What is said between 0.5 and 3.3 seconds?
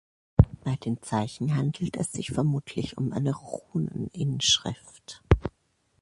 Bei den Zeichen handelt es sich vermutlich um